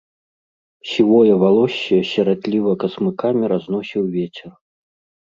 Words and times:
Сівое 0.91 1.33
валоссе 1.43 1.99
сіратліва 2.11 2.71
касмыкамі 2.85 3.43
разносіў 3.53 4.01
вецер. 4.17 4.49